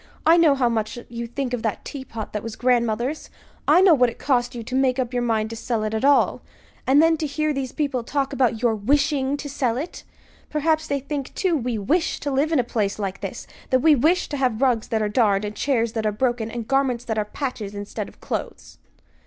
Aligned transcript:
"I 0.25 0.35
know 0.35 0.55
how 0.55 0.67
much 0.67 0.97
you 1.09 1.27
think 1.27 1.53
of 1.53 1.61
that 1.61 1.85
teapot 1.85 2.33
that 2.33 2.41
was 2.41 2.55
grandmother's. 2.55 3.29
I 3.67 3.81
know 3.81 3.93
what 3.93 4.09
it 4.09 4.17
cost 4.17 4.55
you 4.55 4.63
to 4.63 4.73
make 4.73 4.97
up 4.97 5.13
your 5.13 5.21
mind 5.21 5.51
to 5.51 5.55
sell 5.55 5.83
it 5.83 5.93
at 5.93 6.03
all. 6.03 6.41
And 6.87 7.03
then 7.03 7.17
to 7.17 7.27
hear 7.27 7.53
these 7.53 7.71
people 7.71 8.03
talk 8.03 8.33
about 8.33 8.63
your 8.63 8.73
wishing 8.73 9.37
to 9.37 9.47
sell 9.47 9.77
it! 9.77 10.03
Perhaps 10.49 10.87
they 10.87 11.01
think, 11.01 11.35
too, 11.35 11.55
we 11.55 11.77
wish 11.77 12.19
to 12.21 12.31
live 12.31 12.51
in 12.51 12.57
a 12.57 12.63
place 12.63 12.97
like 12.97 13.21
this; 13.21 13.45
that 13.69 13.81
we 13.81 13.93
wish 13.93 14.27
to 14.29 14.37
have 14.37 14.59
rugs 14.63 14.87
that 14.87 15.03
are 15.03 15.07
darned, 15.07 15.45
and 15.45 15.55
chairs 15.55 15.93
that 15.93 16.07
are 16.07 16.11
broken, 16.11 16.49
and 16.49 16.67
garments 16.67 17.05
that 17.05 17.19
are 17.19 17.25
patches 17.25 17.75
instead 17.75 18.09
of 18.09 18.19
clothes!" 18.19 18.79